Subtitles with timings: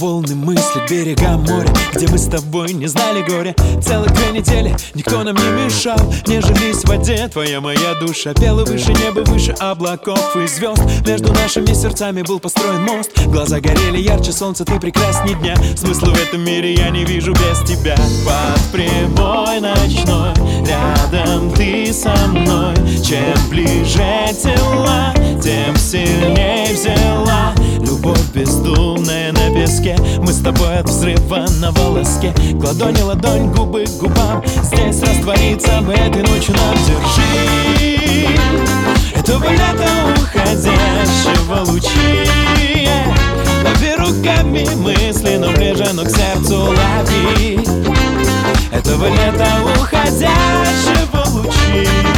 [0.00, 3.54] волны мысли к берегам моря Где мы с тобой не знали горя.
[3.82, 8.32] Целых две недели никто нам не мешал Нежились в воде твоя моя душа.
[8.32, 10.82] Пела выше неба, выше облаков и звезд.
[11.06, 13.10] Между нашими сердцами был построен мост.
[13.26, 15.54] Глаза горели ярче солнца, ты прекрасней дня.
[15.76, 17.96] Смысла в этом мире я не вижу без тебя.
[18.24, 20.32] Под прибой ночной
[20.66, 22.74] Рядом ты со мной.
[23.04, 26.49] Чем ближе тела Тем сильнее
[30.52, 32.32] тобой от взрыва на волоске.
[32.60, 34.42] К ладони ладонь, губы к губам.
[34.62, 38.26] Здесь раствориться в этой ночью нам Держи.
[39.14, 42.28] Этого лета уходящего лучи.
[43.64, 47.60] Лови руками мысли, но ближе, но к сердцу лови.
[48.72, 49.48] Этого лета
[49.78, 52.09] уходящего лучи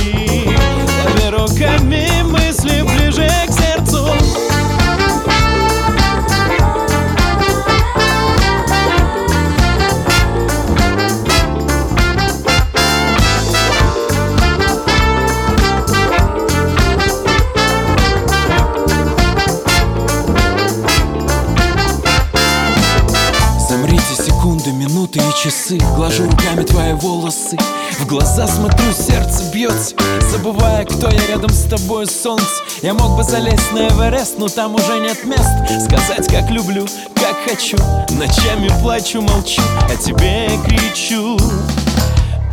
[25.12, 25.78] минуты и часы.
[25.96, 27.56] Глажу руками твои волосы.
[28.00, 29.94] В глаза смотрю, сердце бьется.
[30.30, 32.46] Забывая, кто я рядом с тобой, солнце.
[32.82, 35.84] Я мог бы залезть на Эверест, но там уже нет мест.
[35.84, 37.76] Сказать, как люблю, как хочу.
[38.10, 41.38] Ночами плачу, молчу, а тебе кричу.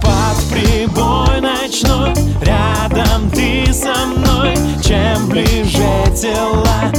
[0.01, 4.55] Под прибой ночной Рядом ты со мной.
[4.83, 6.91] Чем ближе тела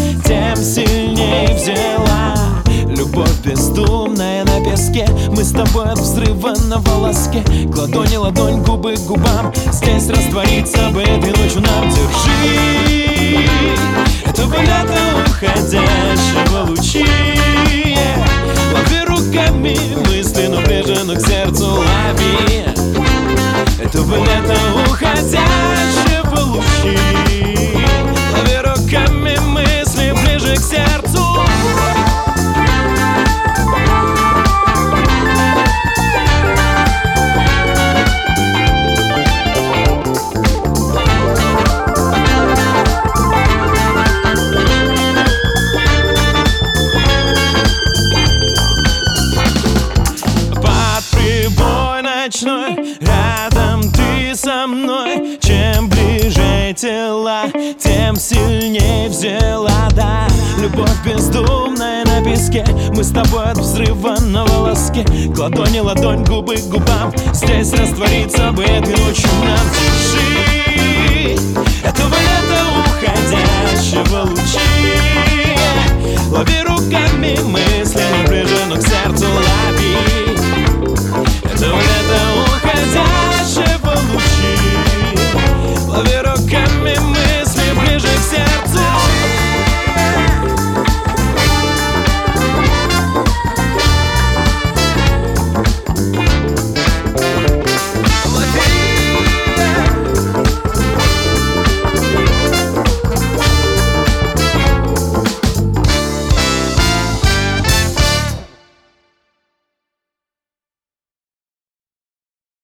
[4.81, 7.43] песке Мы с тобой от взрыва на волоске.
[7.73, 9.53] К ладони ладонь, губы к губам.
[9.73, 11.91] Здесь раствориться бы этой ночью нам.
[11.91, 13.47] Держи!
[14.25, 16.50] Этого лета уходящего
[54.67, 55.39] мной.
[55.43, 57.45] Чем ближе тела,
[57.79, 60.27] тем сильнее взяла, да.
[60.59, 62.65] Любовь бездумная на песке.
[62.95, 65.05] Мы с тобой от взрыва на волоске.
[65.35, 67.13] К ладони, ладонь, губы к губам.
[67.33, 71.37] Здесь растворится бы этой ночью нам Дыши,
[71.83, 74.61] этого лета уходящего лучи.
[76.31, 77.10] Лови руками